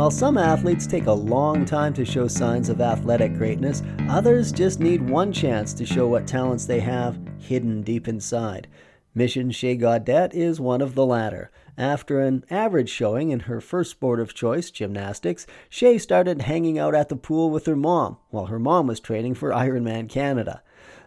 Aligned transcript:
While 0.00 0.10
some 0.10 0.38
athletes 0.38 0.86
take 0.86 1.04
a 1.04 1.12
long 1.12 1.66
time 1.66 1.92
to 1.92 2.06
show 2.06 2.26
signs 2.26 2.70
of 2.70 2.80
athletic 2.80 3.34
greatness, 3.34 3.82
others 4.08 4.50
just 4.50 4.80
need 4.80 5.10
one 5.10 5.30
chance 5.30 5.74
to 5.74 5.84
show 5.84 6.08
what 6.08 6.26
talents 6.26 6.64
they 6.64 6.80
have 6.80 7.18
hidden 7.38 7.82
deep 7.82 8.08
inside. 8.08 8.66
Mission 9.14 9.50
Sheigh 9.50 9.76
Gaudette 9.76 10.32
is 10.32 10.58
one 10.58 10.80
of 10.80 10.94
the 10.94 11.04
latter. 11.04 11.50
After 11.76 12.18
an 12.22 12.46
average 12.48 12.88
showing 12.88 13.30
in 13.30 13.40
her 13.40 13.60
first 13.60 13.90
sport 13.90 14.20
of 14.20 14.32
choice, 14.32 14.70
gymnastics, 14.70 15.46
Sheigh 15.68 15.98
started 15.98 16.40
hanging 16.40 16.78
out 16.78 16.94
at 16.94 17.10
the 17.10 17.14
pool 17.14 17.50
with 17.50 17.66
her 17.66 17.76
mom 17.76 18.16
while 18.30 18.46
her 18.46 18.58
mom 18.58 18.86
was 18.86 19.00
training 19.00 19.34
for 19.34 19.50
Ironman 19.50 20.08
Canada. 20.08 20.62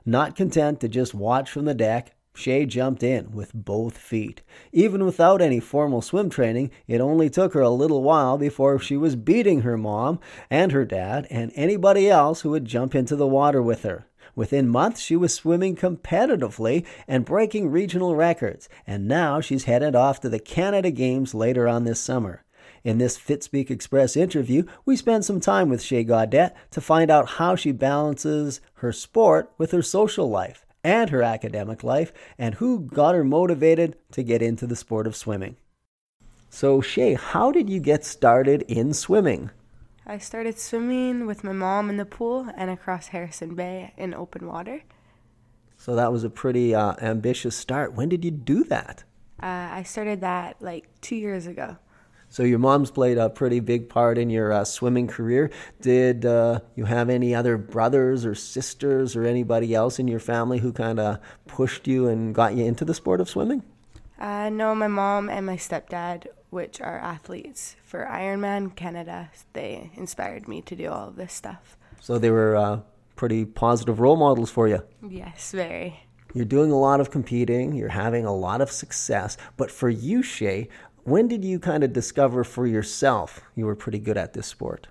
Not 0.06 0.36
content 0.36 0.80
to 0.82 0.88
just 0.88 1.16
watch 1.16 1.50
from 1.50 1.66
the 1.66 1.74
deck, 1.74 2.14
Sheigh 2.36 2.66
jumped 2.66 3.04
in 3.04 3.32
with 3.32 3.54
both 3.54 3.98
feet. 3.98 4.42
Even 4.72 5.06
without 5.06 5.42
any 5.42 5.60
formal 5.60 6.02
swim 6.02 6.30
training, 6.30 6.72
it 6.88 7.00
only 7.00 7.30
took 7.30 7.54
her 7.54 7.62
a 7.62 7.70
little 7.70 8.02
while 8.02 8.38
before 8.38 8.80
she 8.80 8.98
was 8.98 9.16
beating 9.16 9.62
her 9.62 9.78
mom 9.78 10.20
and 10.50 10.72
her 10.72 10.84
dad 10.84 11.28
and 11.30 11.52
anybody 11.56 12.10
else 12.10 12.42
who 12.42 12.50
would 12.50 12.66
jump 12.66 12.96
into 12.96 13.16
the 13.16 13.28
water 13.28 13.62
with 13.62 13.84
her. 13.84 14.08
Within 14.36 14.68
months, 14.68 15.00
she 15.00 15.16
was 15.16 15.34
swimming 15.34 15.76
competitively 15.76 16.86
and 17.08 17.24
breaking 17.24 17.70
regional 17.70 18.16
records, 18.16 18.68
and 18.88 19.08
now 19.08 19.40
she's 19.40 19.66
headed 19.66 19.96
off 19.96 20.20
to 20.22 20.30
the 20.30 20.40
Canada 20.40 20.90
Games 20.90 21.36
later 21.36 21.68
on 21.68 21.84
this 21.84 22.00
summer. 22.00 22.44
In 22.84 22.98
this 22.98 23.18
Fitspeek 23.18 23.70
Express 23.70 24.18
interview, 24.18 24.64
we 24.86 24.96
spend 24.96 25.24
some 25.24 25.40
time 25.40 25.70
with 25.70 25.84
Sheigh 25.84 26.04
Gaudette 26.04 26.54
to 26.72 26.82
find 26.82 27.12
out 27.12 27.30
how 27.30 27.56
she 27.56 27.72
balances 27.72 28.60
her 28.76 28.92
sport 28.92 29.52
with 29.58 29.72
her 29.72 29.84
social 29.84 30.30
life 30.30 30.63
and 30.84 31.10
her 31.10 31.24
academic 31.24 31.84
life, 31.84 32.12
and 32.38 32.56
who 32.56 32.82
got 32.82 33.16
her 33.16 33.24
motivated 33.24 33.96
to 34.12 34.24
get 34.24 34.42
into 34.42 34.68
the 34.68 34.76
sport 34.76 35.08
of 35.08 35.16
swimming. 35.16 35.56
So, 36.50 36.82
Sheigh, 36.82 37.16
how 37.16 37.52
did 37.52 37.70
you 37.70 37.80
get 37.80 38.06
started 38.06 38.64
in 38.68 38.94
swimming? 38.94 39.50
I 40.06 40.18
started 40.18 40.60
swimming 40.60 41.26
with 41.26 41.44
my 41.44 41.54
mom 41.54 41.90
in 41.90 41.98
the 41.98 42.06
pool 42.06 42.48
and 42.58 42.70
across 42.70 43.08
Harrison 43.08 43.56
Bay 43.56 43.94
in 43.98 44.14
open 44.14 44.46
water. 44.46 44.84
So 45.78 45.96
that 45.96 46.12
was 46.12 46.24
a 46.24 46.30
pretty 46.30 46.76
uh, 46.76 46.96
ambitious 47.02 47.56
start. 47.56 47.94
When 47.94 48.10
did 48.10 48.24
you 48.24 48.32
do 48.32 48.64
that? 48.66 49.04
Uh, 49.42 49.70
I 49.72 49.84
started 49.84 50.22
that 50.22 50.58
like 50.62 50.88
two 51.02 51.16
years 51.16 51.48
ago. 51.48 51.78
So 52.34 52.42
your 52.42 52.58
mom's 52.58 52.90
played 52.90 53.20
a 53.20 53.30
pretty 53.30 53.60
big 53.60 53.90
part 53.90 54.18
in 54.18 54.32
your 54.32 54.52
uh, 54.52 54.66
swimming 54.66 55.06
career. 55.06 55.52
Did 55.82 56.26
uh, 56.26 56.62
you 56.76 56.86
have 56.86 57.12
any 57.12 57.36
other 57.36 57.60
brothers 57.60 58.26
or 58.26 58.34
sisters 58.34 59.16
or 59.16 59.24
anybody 59.24 59.76
else 59.76 60.00
in 60.00 60.08
your 60.08 60.20
family 60.20 60.58
who 60.58 60.74
kind 60.74 61.00
of 61.00 61.20
pushed 61.46 61.86
you 61.86 62.08
and 62.08 62.34
got 62.34 62.56
you 62.56 62.66
into 62.66 62.86
the 62.86 62.96
sport 62.96 63.22
of 63.22 63.30
swimming? 63.30 63.62
Uh, 64.18 64.50
no, 64.50 64.74
my 64.74 64.88
mom 64.88 65.30
and 65.30 65.46
my 65.46 65.58
stepdad 65.58 66.26
which 66.50 66.82
are 66.82 66.98
athletes 66.98 67.76
for 67.84 68.08
Ironman 68.12 68.76
Canada. 68.76 69.30
They 69.54 69.92
inspired 69.94 70.48
me 70.48 70.64
to 70.64 70.76
do 70.76 70.90
all 70.90 71.10
of 71.10 71.18
this 71.18 71.34
stuff. 71.34 71.78
So 72.00 72.18
they 72.18 72.32
were 72.32 72.56
uh, 72.56 72.80
pretty 73.16 73.46
positive 73.46 74.00
role 74.00 74.16
models 74.16 74.50
for 74.50 74.68
you. 74.68 74.82
Yes, 75.08 75.52
very. 75.52 76.00
You're 76.34 76.46
doing 76.46 76.72
a 76.72 76.80
lot 76.80 77.00
of 77.00 77.12
competing, 77.12 77.76
you're 77.76 77.90
having 77.90 78.26
a 78.26 78.34
lot 78.34 78.60
of 78.60 78.72
success. 78.72 79.38
But 79.56 79.70
for 79.70 79.88
you, 79.88 80.24
Sheigh, 80.24 80.68
when 81.04 81.28
did 81.28 81.44
you 81.44 81.60
kind 81.60 81.84
of 81.84 81.94
discover 81.94 82.44
for 82.44 82.66
yourself 82.66 83.42
you 83.56 83.66
were 83.66 83.76
pretty 83.76 84.00
good 84.00 84.18
at 84.18 84.34
this 84.34 84.48
sport? 84.48 84.88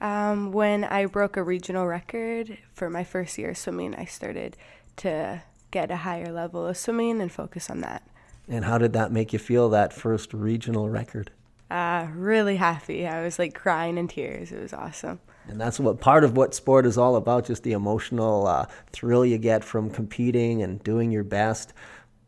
Um, 0.00 0.52
when 0.52 0.84
I 0.84 1.06
broke 1.06 1.36
a 1.36 1.42
regional 1.42 1.86
record 1.86 2.56
for 2.72 2.88
my 2.88 3.04
first 3.04 3.36
year 3.36 3.50
of 3.50 3.58
swimming, 3.58 3.94
I 3.94 4.06
started 4.06 4.56
to 4.96 5.42
get 5.70 5.90
a 5.90 5.96
higher 5.96 6.32
level 6.32 6.66
of 6.66 6.76
swimming 6.76 7.20
and 7.20 7.30
focus 7.30 7.68
on 7.68 7.82
that. 7.82 8.02
And 8.48 8.64
how 8.64 8.78
did 8.78 8.94
that 8.94 9.12
make 9.12 9.32
you 9.32 9.38
feel, 9.38 9.68
that 9.70 9.92
first 9.92 10.32
regional 10.32 10.88
record? 10.88 11.30
Uh, 11.70 12.08
really 12.14 12.56
happy. 12.56 13.06
I 13.06 13.22
was 13.22 13.38
like 13.38 13.54
crying 13.54 13.96
in 13.96 14.08
tears. 14.08 14.50
It 14.50 14.60
was 14.60 14.72
awesome. 14.72 15.20
And 15.46 15.60
that's 15.60 15.78
what 15.78 16.00
part 16.00 16.24
of 16.24 16.36
what 16.36 16.54
sport 16.54 16.86
is 16.86 16.98
all 16.98 17.16
about 17.16 17.46
just 17.46 17.62
the 17.62 17.72
emotional 17.72 18.46
uh, 18.46 18.66
thrill 18.92 19.24
you 19.24 19.38
get 19.38 19.62
from 19.62 19.90
competing 19.90 20.62
and 20.62 20.82
doing 20.82 21.10
your 21.10 21.24
best. 21.24 21.72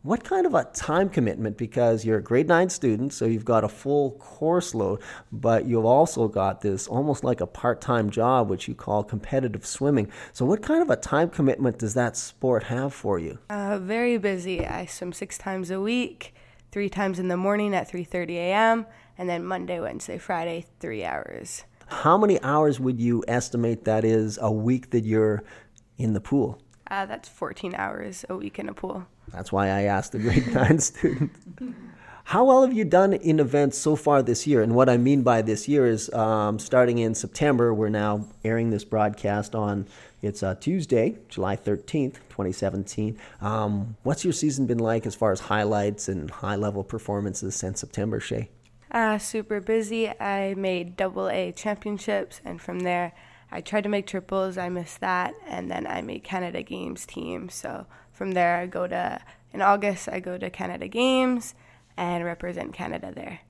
What 0.05 0.25
kind 0.25 0.47
of 0.47 0.55
a 0.55 0.65
time 0.65 1.09
commitment? 1.09 1.57
Because 1.57 2.05
you're 2.05 2.19
a 2.19 2.23
grade 2.23 2.49
nine 2.49 2.71
student, 2.71 3.13
so 3.13 3.25
you've 3.25 3.45
got 3.45 3.63
a 3.63 3.69
full 3.69 4.11
course 4.19 4.75
load, 4.75 5.01
but 5.31 5.65
you've 5.65 5.85
also 5.85 6.27
got 6.27 6.61
this 6.61 6.89
almost 6.89 7.23
like 7.23 7.41
a 7.41 7.47
part 7.47 7.81
time 7.81 8.11
job, 8.11 8.51
which 8.51 8.67
you 8.67 8.75
call 8.75 9.05
competitive 9.05 9.65
swimming. 9.65 10.11
So, 10.33 10.45
what 10.45 10.61
kind 10.61 10.83
of 10.83 10.91
a 10.91 10.97
time 10.97 11.31
commitment 11.31 11.79
does 11.79 11.95
that 11.95 12.17
sport 12.17 12.65
have 12.65 12.93
for 12.93 13.21
you? 13.21 13.39
Uh, 13.49 13.79
very 13.79 14.19
busy. 14.19 14.67
I 14.67 14.87
swim 14.87 15.13
six 15.13 15.39
times 15.39 15.71
a 15.71 15.81
week, 15.81 16.35
three 16.73 16.89
times 16.89 17.21
in 17.21 17.29
the 17.29 17.37
morning 17.37 17.73
at 17.73 17.89
3:30 17.89 18.31
a.m., 18.31 18.87
and 19.17 19.29
then 19.29 19.45
Monday, 19.45 19.79
Wednesday, 19.79 20.19
Friday, 20.19 20.67
three 20.81 21.05
hours. 21.05 21.63
How 21.87 22.19
many 22.19 22.43
hours 22.43 22.81
would 22.81 22.99
you 22.99 23.23
estimate 23.29 23.85
that 23.85 24.05
is 24.05 24.37
a 24.43 24.51
week 24.51 24.91
that 24.91 25.05
you're 25.05 25.45
in 25.97 26.13
the 26.13 26.21
pool? 26.21 26.61
Uh, 26.91 27.07
that's 27.07 27.29
14 27.29 27.77
hours 27.77 28.25
a 28.29 28.37
week 28.37 28.59
in 28.59 28.69
a 28.69 28.75
pool. 28.75 29.07
That's 29.29 29.53
why 29.53 29.69
I 29.69 29.83
asked 29.83 30.13
the 30.13 30.19
grade 30.19 30.47
nine 30.55 30.79
student. 30.79 31.33
How 32.25 32.45
well 32.45 32.63
have 32.63 32.73
you 32.73 32.85
done 32.85 33.13
in 33.13 33.41
events 33.41 33.77
so 33.77 33.97
far 33.97 34.23
this 34.23 34.47
year? 34.47 34.63
And 34.63 34.75
what 34.75 34.89
I 34.89 34.97
mean 34.97 35.23
by 35.23 35.43
this 35.43 35.69
year 35.69 35.87
is 35.87 36.13
um, 36.15 36.59
starting 36.59 36.99
in 36.99 37.15
September, 37.15 37.75
we're 37.75 37.89
now 37.89 38.27
airing 38.45 38.71
this 38.71 38.85
broadcast 38.85 39.55
on 39.55 39.87
it's 40.23 40.43
uh, 40.43 40.55
Tuesday, 40.55 41.19
July 41.29 41.57
13th, 41.57 42.15
2017. 42.29 43.19
Um, 43.41 43.97
what's 44.05 44.25
your 44.25 44.33
season 44.33 44.67
been 44.67 44.79
like 44.79 45.05
as 45.05 45.17
far 45.17 45.33
as 45.33 45.41
highlights 45.41 46.09
and 46.09 46.31
high 46.31 46.55
level 46.55 46.85
performances 46.85 47.57
since 47.57 47.81
September, 47.81 48.21
Sheigh? 48.21 48.49
Uh, 48.93 49.19
super 49.19 49.61
busy. 49.61 50.09
I 50.09 50.55
made 50.55 50.97
double 50.97 51.29
A 51.29 51.51
championships, 51.51 52.41
and 52.45 52.61
from 52.61 52.81
there, 52.81 53.15
I 53.53 53.61
tried 53.61 53.83
to 53.83 53.91
make 53.91 54.07
triples, 54.07 54.57
I 54.57 54.71
missed 54.71 55.01
that, 55.01 55.35
and 55.47 55.71
then 55.71 55.87
I 55.87 56.01
made 56.01 56.25
Canada 56.25 56.63
Games 56.63 57.05
team. 57.05 57.51
So 57.51 57.87
from 58.11 58.33
there, 58.33 58.57
I 58.57 58.67
go 58.67 58.87
to, 58.87 59.21
in 59.53 59.61
August, 59.61 60.09
I 60.09 60.21
go 60.21 60.39
to 60.39 60.49
Canada 60.49 60.89
Games 60.89 61.55
and 61.99 62.25
represent 62.25 62.73
Canada 62.73 63.13
there. 63.15 63.41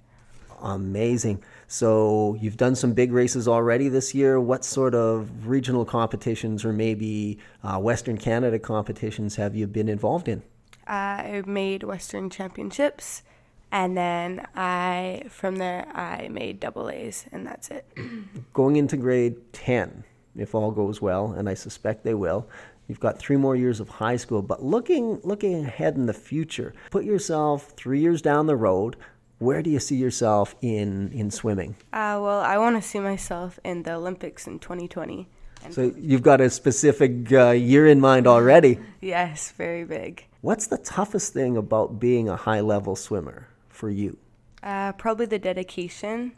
Amazing. 0.61 1.43
So 1.69 2.37
you've 2.41 2.57
done 2.57 2.75
some 2.75 2.95
big 2.95 3.13
races 3.13 3.47
already 3.47 3.89
this 3.89 4.13
year. 4.13 4.41
What 4.41 4.65
sort 4.65 4.95
of 4.95 5.47
regional 5.47 5.85
competitions 5.85 6.65
or 6.65 6.73
maybe 6.73 7.39
uh, 7.63 7.79
Western 7.79 8.19
Canada 8.19 8.59
competitions 8.59 9.37
have 9.37 9.55
you 9.55 9.69
been 9.69 9.89
involved 9.89 10.29
in? 10.29 10.43
I 10.87 11.43
made 11.47 11.85
Western 11.85 12.29
Championships 12.29 13.23
and 13.73 13.97
then 13.97 14.47
I 14.55 15.25
from 15.29 15.57
there 15.57 15.89
I 15.95 16.29
made 16.29 16.61
double 16.61 16.89
A's 16.91 17.25
and 17.33 17.45
that's 17.47 17.71
it. 17.71 17.85
Going 18.53 18.77
into 18.77 18.97
grade 18.97 19.37
10, 19.55 20.05
if 20.37 20.55
all 20.55 20.71
goes 20.71 21.03
well, 21.03 21.33
and 21.33 21.49
I 21.49 21.55
suspect 21.55 22.05
they 22.05 22.15
will, 22.15 22.49
you've 22.87 23.01
got 23.01 23.19
three 23.19 23.37
more 23.37 23.57
years 23.57 23.81
of 23.81 23.89
high 23.89 24.17
school, 24.17 24.43
but 24.43 24.63
looking 24.63 25.19
looking 25.25 25.65
ahead 25.65 25.97
in 25.97 26.07
the 26.07 26.15
future, 26.15 26.75
put 26.91 27.05
yourself 27.05 27.73
3 27.77 27.99
years 27.99 28.23
down 28.23 28.47
the 28.47 28.57
road, 28.57 28.97
where 29.39 29.63
do 29.63 29.71
you 29.71 29.81
see 29.81 29.97
yourself 29.97 30.55
in 30.61 31.11
in 31.13 31.31
swimming? 31.31 31.75
Uh, 31.93 32.21
well, 32.23 32.41
I 32.41 32.59
want 32.59 32.81
to 32.81 32.87
see 32.87 33.01
myself 33.01 33.59
in 33.65 33.83
the 33.83 33.95
Olympics 33.95 34.47
in 34.47 34.59
2020. 34.59 35.27
So 35.71 35.93
you've 35.97 36.23
got 36.23 36.41
a 36.41 36.51
specific 36.51 37.33
uh, 37.33 37.51
year 37.51 37.87
in 37.87 38.01
mind 38.01 38.27
already. 38.27 38.81
yes, 39.01 39.53
very 39.57 39.85
big. 39.85 40.27
What's 40.41 40.67
the 40.67 40.79
toughest 40.79 41.33
thing 41.33 41.57
about 41.57 42.01
being 42.01 42.29
a 42.29 42.35
high 42.35 42.61
level 42.61 42.97
swimmer? 42.97 43.47
For 43.83 43.91
you? 43.91 44.17
Uh, 44.63 44.93
probably 44.93 45.27
the 45.27 45.41
dedication 45.41 46.31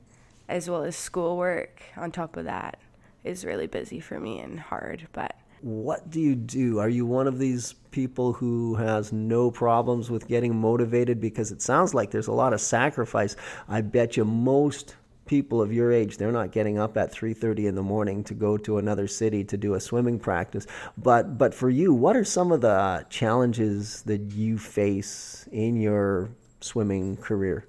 as 0.48 0.70
well 0.70 0.82
as 0.82 0.96
schoolwork 0.96 1.82
on 1.94 2.10
top 2.10 2.38
of 2.38 2.46
that 2.46 2.78
is 3.22 3.44
really 3.44 3.66
busy 3.66 4.00
for 4.00 4.18
me 4.18 4.40
and 4.40 4.58
hard. 4.58 5.06
But 5.12 5.36
what 5.60 6.08
do 6.08 6.22
you 6.22 6.36
do? 6.36 6.78
Are 6.78 6.88
you 6.88 7.04
one 7.04 7.26
of 7.26 7.38
these 7.38 7.74
people 7.90 8.32
who 8.32 8.76
has 8.76 9.12
no 9.12 9.50
problems 9.50 10.10
with 10.10 10.26
getting 10.26 10.56
motivated? 10.56 11.20
Because 11.20 11.52
it 11.52 11.60
sounds 11.60 11.92
like 11.92 12.10
there's 12.10 12.28
a 12.28 12.32
lot 12.32 12.54
of 12.54 12.62
sacrifice. 12.62 13.36
I 13.68 13.82
bet 13.82 14.16
you 14.16 14.24
most 14.24 14.96
people 15.26 15.60
of 15.60 15.72
your 15.72 15.92
age 15.92 16.16
they're 16.16 16.32
not 16.32 16.52
getting 16.52 16.78
up 16.78 16.96
at 16.96 17.10
3:30 17.10 17.66
in 17.66 17.74
the 17.74 17.82
morning 17.82 18.22
to 18.24 18.34
go 18.34 18.58
to 18.58 18.76
another 18.76 19.06
city 19.06 19.42
to 19.42 19.56
do 19.56 19.72
a 19.72 19.80
swimming 19.80 20.18
practice 20.18 20.66
but 20.98 21.38
but 21.38 21.54
for 21.54 21.70
you 21.70 21.94
what 21.94 22.14
are 22.14 22.24
some 22.24 22.52
of 22.52 22.60
the 22.60 23.06
challenges 23.08 24.02
that 24.02 24.20
you 24.32 24.58
face 24.58 25.48
in 25.50 25.80
your 25.80 26.28
swimming 26.64 27.16
career? 27.16 27.66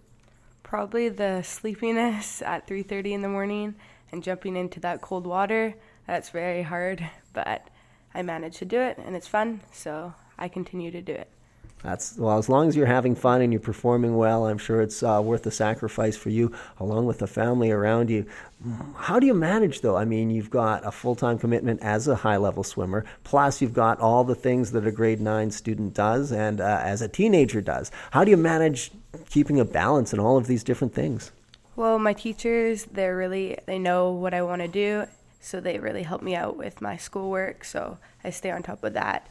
Probably 0.64 1.10
the 1.10 1.42
sleepiness 1.44 2.42
at 2.42 2.66
3:30 2.66 3.14
in 3.14 3.22
the 3.22 3.30
morning 3.30 3.76
and 4.12 4.24
jumping 4.24 4.56
into 4.56 4.80
that 4.80 5.02
cold 5.02 5.28
water. 5.28 5.76
That's 6.08 6.30
very 6.30 6.64
hard, 6.64 7.08
but 7.34 7.70
I 8.14 8.22
managed 8.22 8.58
to 8.60 8.66
do 8.66 8.80
it 8.80 8.98
and 8.98 9.16
it's 9.16 9.28
fun, 9.28 9.62
so 9.72 10.14
I 10.38 10.48
continue 10.48 10.92
to 10.92 11.02
do 11.02 11.14
it. 11.14 11.30
That's 11.84 12.18
well, 12.18 12.40
as 12.40 12.50
long 12.50 12.68
as 12.68 12.76
you're 12.76 12.88
having 12.88 13.16
fun 13.16 13.42
and 13.42 13.54
you're 13.54 13.60
performing 13.60 14.18
well, 14.18 14.48
I'm 14.48 14.58
sure 14.58 14.82
it's 14.82 15.04
uh, 15.04 15.22
worth 15.24 15.44
the 15.44 15.52
sacrifice 15.52 16.18
for 16.18 16.30
you, 16.30 16.52
along 16.80 17.06
with 17.06 17.20
the 17.20 17.28
family 17.28 17.70
around 17.70 18.10
you. 18.10 18.26
How 18.96 19.20
do 19.20 19.28
you 19.28 19.36
manage, 19.36 19.82
though? 19.82 19.96
I 19.96 20.04
mean, 20.04 20.32
you've 20.32 20.50
got 20.50 20.86
a 20.86 20.92
full 20.92 21.16
time 21.16 21.38
commitment 21.38 21.82
as 21.84 22.08
a 22.08 22.16
high 22.16 22.38
level 22.38 22.64
swimmer, 22.64 23.06
plus 23.24 23.62
you've 23.62 23.74
got 23.74 24.00
all 24.00 24.24
the 24.24 24.34
things 24.34 24.72
that 24.72 24.88
a 24.88 24.92
grade 24.92 25.22
nine 25.22 25.52
student 25.52 25.94
does 25.94 26.32
and 26.32 26.60
uh, 26.60 26.80
as 26.82 27.04
a 27.04 27.08
teenager 27.08 27.62
does. 27.62 27.92
How 28.12 28.24
do 28.24 28.32
you 28.32 28.38
manage 28.38 28.92
keeping 29.30 29.60
a 29.60 29.66
balance 29.66 30.12
in 30.12 30.20
all 30.20 30.38
of 30.38 30.48
these 30.48 30.64
different 30.64 30.96
things? 30.96 31.32
Well, 31.76 32.00
my 32.00 32.14
teachers, 32.14 32.86
they're 32.86 33.18
really, 33.18 33.58
they 33.66 33.78
know 33.78 34.10
what 34.12 34.34
I 34.34 34.42
want 34.42 34.62
to 34.62 34.68
do, 34.68 35.06
so 35.42 35.60
they 35.60 35.78
really 35.78 36.04
help 36.04 36.22
me 36.22 36.34
out 36.36 36.58
with 36.58 36.82
my 36.82 36.98
schoolwork, 36.98 37.66
so 37.66 37.98
I 38.24 38.30
stay 38.30 38.50
on 38.50 38.64
top 38.64 38.84
of 38.84 38.94
that. 38.94 39.28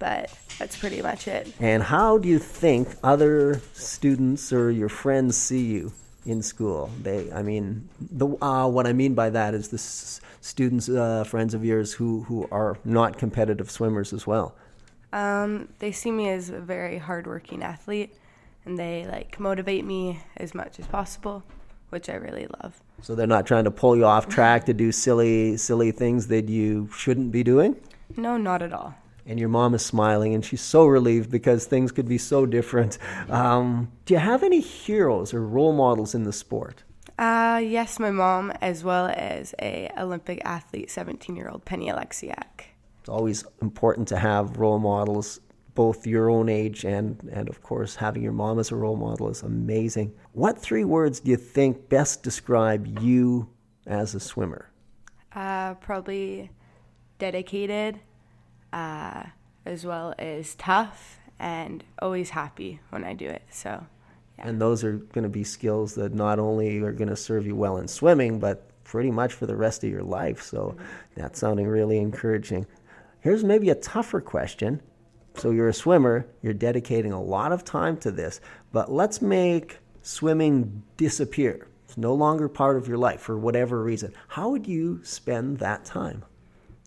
But 0.00 0.32
that's 0.58 0.76
pretty 0.76 1.00
much 1.02 1.28
it. 1.28 1.52
And 1.60 1.82
how 1.84 2.18
do 2.18 2.26
you 2.28 2.38
think 2.40 2.88
other 3.04 3.60
students 3.74 4.52
or 4.52 4.70
your 4.72 4.88
friends 4.88 5.36
see 5.36 5.64
you 5.64 5.92
in 6.26 6.42
school? 6.42 6.90
They, 7.02 7.30
I 7.32 7.42
mean, 7.42 7.88
the 8.00 8.26
uh, 8.42 8.66
what 8.68 8.86
I 8.88 8.92
mean 8.92 9.14
by 9.14 9.30
that 9.30 9.54
is 9.54 9.68
the 9.68 9.76
s- 9.76 10.20
students, 10.40 10.88
uh, 10.88 11.22
friends 11.24 11.54
of 11.54 11.64
yours 11.64 11.92
who 11.92 12.22
who 12.24 12.48
are 12.50 12.76
not 12.84 13.18
competitive 13.18 13.70
swimmers 13.70 14.12
as 14.12 14.26
well. 14.26 14.54
Um, 15.12 15.68
they 15.80 15.92
see 15.92 16.10
me 16.10 16.30
as 16.30 16.48
a 16.50 16.60
very 16.60 16.98
hardworking 16.98 17.62
athlete, 17.62 18.14
and 18.64 18.78
they 18.78 19.06
like 19.06 19.38
motivate 19.38 19.84
me 19.84 20.20
as 20.38 20.54
much 20.54 20.78
as 20.78 20.86
possible, 20.86 21.42
which 21.90 22.08
I 22.08 22.14
really 22.14 22.46
love. 22.62 22.80
So 23.02 23.14
they're 23.14 23.26
not 23.26 23.46
trying 23.46 23.64
to 23.64 23.70
pull 23.70 23.96
you 23.96 24.04
off 24.06 24.28
track 24.28 24.64
to 24.66 24.72
do 24.72 24.92
silly 24.92 25.56
silly 25.58 25.90
things 25.92 26.28
that 26.28 26.48
you 26.48 26.88
shouldn't 26.96 27.32
be 27.32 27.42
doing. 27.42 27.76
No, 28.16 28.36
not 28.38 28.62
at 28.62 28.72
all. 28.72 28.94
And 29.30 29.38
your 29.38 29.48
mom 29.48 29.74
is 29.74 29.86
smiling 29.86 30.34
and 30.34 30.44
she's 30.44 30.60
so 30.60 30.86
relieved 30.86 31.30
because 31.30 31.64
things 31.64 31.92
could 31.92 32.08
be 32.08 32.18
so 32.18 32.46
different. 32.46 32.98
Um, 33.28 33.92
do 34.04 34.14
you 34.14 34.18
have 34.18 34.42
any 34.42 34.58
heroes 34.58 35.32
or 35.32 35.46
role 35.46 35.72
models 35.72 36.16
in 36.16 36.24
the 36.24 36.32
sport? 36.32 36.82
Uh, 37.16 37.60
yes, 37.62 38.00
my 38.00 38.10
mom, 38.10 38.50
as 38.60 38.82
well 38.82 39.06
as 39.14 39.54
a 39.62 39.88
Olympic 39.96 40.42
athlete, 40.44 40.90
17 40.90 41.36
year 41.36 41.48
old 41.48 41.64
Penny 41.64 41.86
Oleksiak. 41.86 42.64
It's 42.98 43.08
always 43.08 43.44
important 43.62 44.08
to 44.08 44.16
have 44.16 44.56
role 44.56 44.80
models, 44.80 45.38
both 45.76 46.08
your 46.08 46.28
own 46.28 46.48
age 46.48 46.84
and, 46.84 47.22
and 47.32 47.48
of 47.48 47.62
course, 47.62 47.94
having 47.94 48.24
your 48.24 48.32
mom 48.32 48.58
as 48.58 48.72
a 48.72 48.74
role 48.74 48.96
model 48.96 49.28
is 49.28 49.42
amazing. 49.42 50.12
What 50.32 50.58
three 50.58 50.84
words 50.84 51.20
do 51.20 51.30
you 51.30 51.36
think 51.36 51.88
best 51.88 52.24
describe 52.24 53.00
you 53.00 53.48
as 53.86 54.16
a 54.16 54.20
swimmer? 54.20 54.70
Uh, 55.32 55.74
probably 55.74 56.50
dedicated, 57.20 58.00
uh, 58.72 59.24
as 59.66 59.84
well 59.84 60.14
as 60.18 60.54
tough, 60.54 61.18
and 61.38 61.84
always 62.00 62.30
happy 62.30 62.80
when 62.90 63.04
I 63.04 63.14
do 63.14 63.26
it. 63.26 63.42
So, 63.50 63.86
yeah. 64.38 64.48
And 64.48 64.60
those 64.60 64.84
are 64.84 64.92
going 64.92 65.24
to 65.24 65.30
be 65.30 65.44
skills 65.44 65.94
that 65.94 66.14
not 66.14 66.38
only 66.38 66.78
are 66.78 66.92
going 66.92 67.08
to 67.08 67.16
serve 67.16 67.46
you 67.46 67.56
well 67.56 67.78
in 67.78 67.88
swimming, 67.88 68.38
but 68.38 68.66
pretty 68.84 69.10
much 69.10 69.32
for 69.32 69.46
the 69.46 69.56
rest 69.56 69.84
of 69.84 69.90
your 69.90 70.02
life. 70.02 70.42
So 70.42 70.76
that's 71.14 71.38
sounding 71.38 71.68
really 71.68 71.98
encouraging. 71.98 72.66
Here's 73.20 73.44
maybe 73.44 73.70
a 73.70 73.74
tougher 73.74 74.20
question. 74.20 74.82
So 75.36 75.50
you're 75.50 75.68
a 75.68 75.74
swimmer, 75.74 76.26
you're 76.42 76.52
dedicating 76.52 77.12
a 77.12 77.22
lot 77.22 77.52
of 77.52 77.64
time 77.64 77.96
to 77.98 78.10
this, 78.10 78.40
but 78.72 78.90
let's 78.90 79.22
make 79.22 79.78
swimming 80.02 80.82
disappear. 80.96 81.68
It's 81.84 81.96
no 81.96 82.14
longer 82.14 82.48
part 82.48 82.76
of 82.76 82.88
your 82.88 82.98
life 82.98 83.20
for 83.20 83.38
whatever 83.38 83.82
reason. 83.82 84.12
How 84.28 84.50
would 84.50 84.66
you 84.66 85.00
spend 85.04 85.58
that 85.58 85.84
time? 85.84 86.24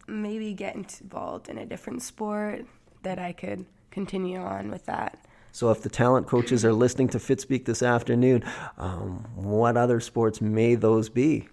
Maybe 0.08 0.54
get 0.54 0.76
involved 0.76 1.50
in 1.50 1.58
a 1.58 1.66
different 1.66 2.02
sport 2.02 2.66
that 3.04 3.20
I 3.20 3.34
could 3.34 3.66
continue 3.92 4.40
on 4.40 4.70
with 4.70 4.86
that. 4.86 5.24
So, 5.52 5.70
if 5.70 5.82
the 5.82 5.90
talent 5.90 6.28
coaches 6.28 6.66
are 6.66 6.74
listening 6.74 7.10
to 7.10 7.20
Fitspeek 7.20 7.66
this 7.66 7.84
afternoon, 7.84 8.44
um, 8.78 9.26
what 9.36 9.78
other 9.78 10.00
sports 10.00 10.42
may 10.42 10.74
those 10.74 11.10
be? 11.10 11.48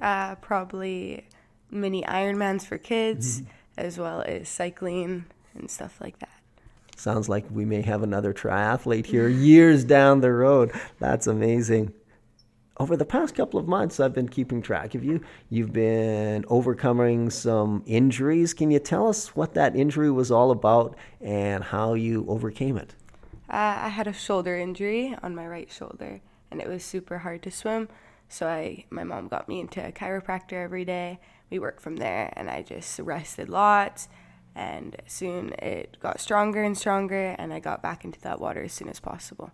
Uh, 0.00 0.34
probably 0.36 1.26
mini 1.70 2.02
Ironmans 2.02 2.66
for 2.66 2.76
kids, 2.76 3.42
as 3.78 3.98
well 3.98 4.22
as 4.26 4.48
cycling 4.48 5.24
and 5.54 5.70
stuff 5.70 5.98
like 6.00 6.18
that. 6.18 6.28
Sounds 6.96 7.28
like 7.28 7.44
we 7.50 7.64
may 7.64 7.82
have 7.82 8.02
another 8.02 8.32
triathlete 8.32 9.06
here 9.06 9.28
years 9.50 9.84
down 9.84 10.20
the 10.20 10.32
road. 10.32 10.72
That's 10.98 11.26
amazing. 11.26 11.92
Over 12.78 12.94
the 12.94 13.06
past 13.06 13.34
couple 13.34 13.58
of 13.58 13.66
months, 13.66 14.00
I've 14.00 14.12
been 14.12 14.28
keeping 14.28 14.60
track 14.60 14.94
of 14.94 15.02
you. 15.02 15.22
You've 15.48 15.72
been 15.72 16.44
overcoming 16.48 17.30
some 17.30 17.82
injuries. 17.86 18.52
Can 18.52 18.70
you 18.70 18.78
tell 18.78 19.08
us 19.08 19.34
what 19.34 19.54
that 19.54 19.74
injury 19.74 20.10
was 20.10 20.30
all 20.30 20.50
about 20.50 20.94
and 21.22 21.64
how 21.64 21.94
you 21.94 22.26
overcame 22.28 22.76
it? 22.76 22.94
Uh, 23.48 23.80
I 23.80 23.88
had 23.88 24.06
a 24.06 24.12
shoulder 24.12 24.56
injury 24.56 25.16
on 25.22 25.34
my 25.34 25.46
right 25.46 25.72
shoulder, 25.72 26.20
and 26.50 26.60
it 26.60 26.68
was 26.68 26.84
super 26.84 27.18
hard 27.18 27.42
to 27.44 27.50
swim. 27.50 27.88
So 28.28 28.46
I, 28.46 28.84
my 28.90 29.04
mom 29.04 29.28
got 29.28 29.48
me 29.48 29.60
into 29.60 29.82
a 29.82 29.90
chiropractor 29.90 30.62
every 30.62 30.84
day. 30.84 31.18
We 31.48 31.58
worked 31.58 31.80
from 31.80 31.96
there, 31.96 32.30
and 32.36 32.50
I 32.50 32.60
just 32.60 32.98
rested 32.98 33.48
lots. 33.48 34.08
And 34.54 34.96
soon 35.06 35.54
it 35.60 35.96
got 36.00 36.20
stronger 36.20 36.62
and 36.62 36.76
stronger, 36.76 37.36
and 37.38 37.54
I 37.54 37.58
got 37.60 37.82
back 37.82 38.04
into 38.04 38.20
that 38.20 38.38
water 38.38 38.64
as 38.64 38.72
soon 38.74 38.88
as 38.90 39.00
possible. 39.00 39.50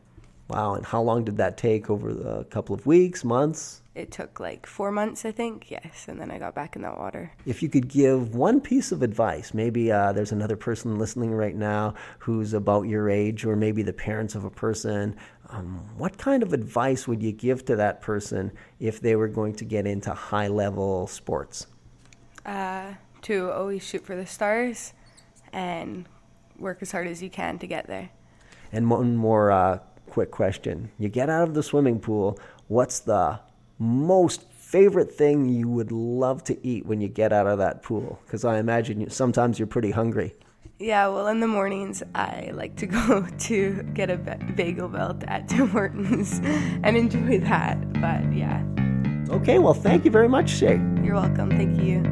Wow, 0.52 0.74
and 0.74 0.84
how 0.84 1.00
long 1.00 1.24
did 1.24 1.38
that 1.38 1.56
take? 1.56 1.88
Over 1.88 2.10
a 2.40 2.44
couple 2.44 2.74
of 2.74 2.84
weeks, 2.84 3.24
months? 3.24 3.80
It 3.94 4.10
took 4.10 4.38
like 4.38 4.66
four 4.66 4.90
months, 4.92 5.24
I 5.24 5.32
think, 5.32 5.70
yes, 5.70 6.06
and 6.08 6.20
then 6.20 6.30
I 6.30 6.38
got 6.38 6.54
back 6.54 6.76
in 6.76 6.82
that 6.82 6.98
water. 6.98 7.32
If 7.46 7.62
you 7.62 7.70
could 7.70 7.88
give 7.88 8.34
one 8.34 8.60
piece 8.60 8.92
of 8.92 9.02
advice, 9.02 9.54
maybe 9.54 9.90
uh, 9.90 10.12
there's 10.12 10.30
another 10.30 10.56
person 10.56 10.98
listening 10.98 11.32
right 11.32 11.56
now 11.56 11.94
who's 12.18 12.52
about 12.52 12.82
your 12.82 13.08
age, 13.08 13.46
or 13.46 13.56
maybe 13.56 13.82
the 13.82 13.94
parents 13.94 14.34
of 14.34 14.44
a 14.44 14.50
person, 14.50 15.16
um, 15.48 15.78
what 15.96 16.18
kind 16.18 16.42
of 16.42 16.52
advice 16.52 17.08
would 17.08 17.22
you 17.22 17.32
give 17.32 17.64
to 17.64 17.76
that 17.76 18.02
person 18.02 18.52
if 18.78 19.00
they 19.00 19.16
were 19.16 19.28
going 19.28 19.54
to 19.54 19.64
get 19.64 19.86
into 19.86 20.12
high 20.12 20.48
level 20.48 21.06
sports? 21.06 21.66
Uh, 22.44 22.92
to 23.22 23.50
always 23.50 23.82
shoot 23.82 24.04
for 24.04 24.16
the 24.16 24.26
stars 24.26 24.92
and 25.52 26.06
work 26.58 26.78
as 26.82 26.92
hard 26.92 27.06
as 27.06 27.22
you 27.22 27.30
can 27.30 27.58
to 27.58 27.66
get 27.66 27.86
there. 27.86 28.10
And 28.70 28.90
one 28.90 29.16
more 29.16 29.50
uh, 29.50 29.78
quick 30.12 30.30
question. 30.30 30.90
You 30.98 31.08
get 31.08 31.30
out 31.30 31.48
of 31.48 31.54
the 31.54 31.62
swimming 31.62 31.98
pool, 31.98 32.38
what's 32.68 33.00
the 33.00 33.40
most 33.78 34.42
favorite 34.52 35.10
thing 35.12 35.48
you 35.48 35.68
would 35.68 35.90
love 35.90 36.44
to 36.44 36.66
eat 36.66 36.84
when 36.84 37.00
you 37.00 37.08
get 37.08 37.32
out 37.32 37.46
of 37.46 37.56
that 37.58 37.82
pool? 37.82 38.18
Because 38.26 38.44
I 38.44 38.58
imagine 38.58 39.00
you, 39.00 39.08
sometimes 39.08 39.58
you're 39.58 39.66
pretty 39.66 39.90
hungry. 39.90 40.34
Yeah, 40.78 41.08
well, 41.08 41.28
in 41.28 41.40
the 41.40 41.46
mornings, 41.46 42.02
I 42.14 42.50
like 42.52 42.76
to 42.76 42.86
go 42.98 43.26
to 43.48 43.82
get 43.94 44.10
a 44.10 44.18
bagel 44.54 44.88
belt 44.88 45.22
at 45.28 45.48
Tim 45.48 45.68
Hortons 45.74 46.40
and 46.82 46.94
enjoy 46.96 47.38
that. 47.40 47.76
But 47.94 48.32
yeah, 48.34 48.62
Okay, 49.30 49.58
well, 49.58 49.72
thank 49.74 50.04
you 50.04 50.10
very 50.10 50.28
much, 50.28 50.50
Sheigh. 50.50 50.78
you're 51.02 51.14
welcome. 51.14 51.48
Thank 51.50 51.80
you. 51.82 52.02